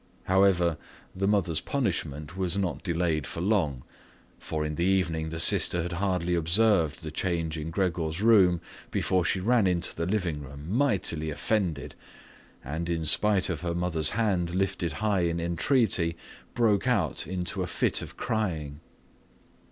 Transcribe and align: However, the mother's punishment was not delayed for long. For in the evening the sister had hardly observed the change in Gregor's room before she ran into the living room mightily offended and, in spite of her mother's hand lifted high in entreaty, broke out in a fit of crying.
However, 0.23 0.79
the 1.15 1.27
mother's 1.27 1.61
punishment 1.61 2.35
was 2.35 2.57
not 2.57 2.81
delayed 2.81 3.27
for 3.27 3.39
long. 3.39 3.83
For 4.39 4.65
in 4.65 4.73
the 4.73 4.83
evening 4.83 5.29
the 5.29 5.39
sister 5.39 5.83
had 5.83 5.91
hardly 5.91 6.33
observed 6.33 7.03
the 7.03 7.11
change 7.11 7.55
in 7.55 7.69
Gregor's 7.69 8.19
room 8.19 8.61
before 8.89 9.23
she 9.23 9.39
ran 9.39 9.67
into 9.67 9.95
the 9.95 10.07
living 10.07 10.41
room 10.41 10.65
mightily 10.75 11.29
offended 11.29 11.93
and, 12.63 12.89
in 12.89 13.05
spite 13.05 13.47
of 13.47 13.61
her 13.61 13.75
mother's 13.75 14.09
hand 14.17 14.55
lifted 14.55 14.93
high 15.05 15.21
in 15.21 15.39
entreaty, 15.39 16.17
broke 16.55 16.87
out 16.87 17.27
in 17.27 17.41
a 17.41 17.67
fit 17.67 18.01
of 18.01 18.17
crying. 18.17 18.79